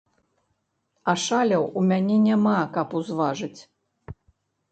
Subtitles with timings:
[1.13, 3.61] А шаляў у мяне няма, каб узважыць.